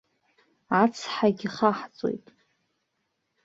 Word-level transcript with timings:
Ацҳагьы 0.81 1.47
ҳахҵоит. 1.55 2.25